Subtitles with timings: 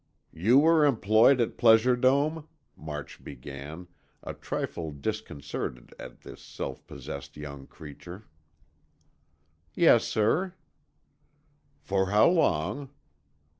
[0.33, 3.87] "You were employed at Pleasure Dome?" March began,
[4.23, 8.23] a trifle disconcerted at this self possessed young creature.
[9.75, 10.55] "Yes, sir."
[11.83, 12.89] "For how long?"